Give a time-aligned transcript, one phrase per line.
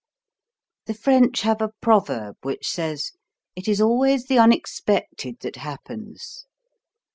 [0.87, 3.11] The French have a proverb which says:
[3.55, 6.47] "It is always the unexpected that happens."